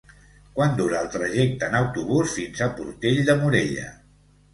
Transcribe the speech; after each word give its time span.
Quant 0.59 0.71
dura 0.77 1.01
el 1.03 1.09
trajecte 1.15 1.67
en 1.69 1.77
autobús 1.79 2.33
fins 2.37 2.63
a 2.67 2.71
Portell 2.79 3.21
de 3.29 3.37
Morella? 3.43 3.93